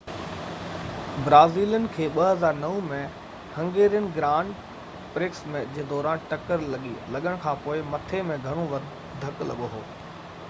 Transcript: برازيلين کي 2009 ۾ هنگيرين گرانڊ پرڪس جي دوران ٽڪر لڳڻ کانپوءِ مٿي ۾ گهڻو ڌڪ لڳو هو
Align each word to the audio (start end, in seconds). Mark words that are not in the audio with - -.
برازيلين 1.25 1.83
کي 1.97 2.05
2009 2.21 2.69
۾ 2.93 3.01
هنگيرين 3.57 4.07
گرانڊ 4.15 4.63
پرڪس 5.17 5.43
جي 5.75 5.85
دوران 5.91 6.25
ٽڪر 6.31 6.63
لڳڻ 6.77 7.37
کانپوءِ 7.45 7.83
مٿي 7.93 8.23
۾ 8.31 8.39
گهڻو 8.47 8.65
ڌڪ 9.27 9.47
لڳو 9.51 9.69
هو 9.75 9.83